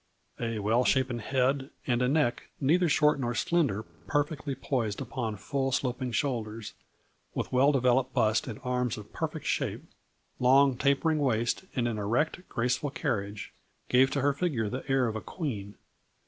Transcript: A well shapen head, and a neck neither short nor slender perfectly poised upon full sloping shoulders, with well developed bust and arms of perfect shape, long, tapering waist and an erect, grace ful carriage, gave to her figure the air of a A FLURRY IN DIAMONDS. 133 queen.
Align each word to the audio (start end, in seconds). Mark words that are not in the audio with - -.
A 0.39 0.57
well 0.57 0.83
shapen 0.83 1.19
head, 1.19 1.69
and 1.85 2.01
a 2.01 2.07
neck 2.07 2.49
neither 2.59 2.89
short 2.89 3.19
nor 3.19 3.35
slender 3.35 3.83
perfectly 4.07 4.55
poised 4.55 4.99
upon 4.99 5.35
full 5.37 5.71
sloping 5.71 6.11
shoulders, 6.11 6.73
with 7.35 7.51
well 7.51 7.71
developed 7.71 8.11
bust 8.11 8.47
and 8.47 8.59
arms 8.63 8.97
of 8.97 9.13
perfect 9.13 9.45
shape, 9.45 9.83
long, 10.39 10.75
tapering 10.75 11.19
waist 11.19 11.65
and 11.75 11.87
an 11.87 11.99
erect, 11.99 12.49
grace 12.49 12.77
ful 12.77 12.89
carriage, 12.89 13.53
gave 13.89 14.09
to 14.09 14.21
her 14.21 14.33
figure 14.33 14.69
the 14.69 14.83
air 14.89 15.05
of 15.05 15.13
a 15.15 15.19
A 15.19 15.21
FLURRY 15.21 15.35
IN 15.37 15.37
DIAMONDS. 15.37 15.37
133 15.37 15.37
queen. 15.37 15.75